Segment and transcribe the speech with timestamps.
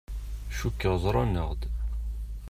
[0.57, 1.61] Cukkeɣ ẓran-aɣ-d.